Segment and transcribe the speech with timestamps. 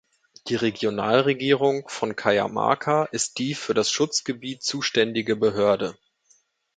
[0.47, 5.95] Die Regionalregierung von Cajamarca ist die für das Schutzgebiet zuständige Behörde.